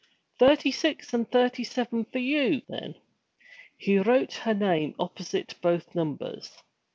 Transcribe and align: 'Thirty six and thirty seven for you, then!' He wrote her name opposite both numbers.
'Thirty 0.39 0.71
six 0.71 1.13
and 1.13 1.29
thirty 1.29 1.63
seven 1.63 2.05
for 2.05 2.17
you, 2.17 2.63
then!' 2.67 2.95
He 3.77 3.99
wrote 3.99 4.33
her 4.33 4.53
name 4.55 4.95
opposite 4.97 5.53
both 5.61 5.93
numbers. 5.93 6.51